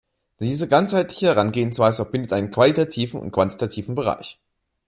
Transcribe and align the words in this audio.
Diese 0.39 0.67
ganzheitliche 0.67 1.27
Herangehensweise 1.27 1.97
verbindet 2.05 2.33
einen 2.33 2.49
qualitativen 2.49 3.19
und 3.21 3.31
quantitativen 3.31 3.93
Bereich. 3.93 4.39